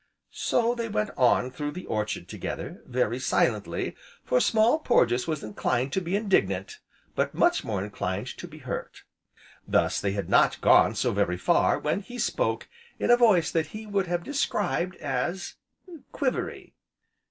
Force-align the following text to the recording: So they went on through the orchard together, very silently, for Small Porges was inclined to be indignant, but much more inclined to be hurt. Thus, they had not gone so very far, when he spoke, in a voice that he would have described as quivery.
So 0.31 0.73
they 0.73 0.89
went 0.89 1.11
on 1.15 1.51
through 1.51 1.73
the 1.73 1.85
orchard 1.85 2.27
together, 2.27 2.81
very 2.87 3.19
silently, 3.19 3.95
for 4.23 4.39
Small 4.41 4.79
Porges 4.79 5.27
was 5.27 5.43
inclined 5.43 5.93
to 5.93 6.01
be 6.01 6.15
indignant, 6.15 6.79
but 7.13 7.35
much 7.35 7.63
more 7.63 7.83
inclined 7.83 8.25
to 8.39 8.47
be 8.47 8.57
hurt. 8.57 9.03
Thus, 9.67 10.01
they 10.01 10.13
had 10.13 10.27
not 10.27 10.59
gone 10.59 10.95
so 10.95 11.11
very 11.11 11.37
far, 11.37 11.77
when 11.77 11.99
he 11.99 12.17
spoke, 12.17 12.67
in 12.97 13.11
a 13.11 13.15
voice 13.15 13.51
that 13.51 13.67
he 13.77 13.85
would 13.85 14.07
have 14.07 14.23
described 14.23 14.95
as 14.95 15.53
quivery. 16.11 16.73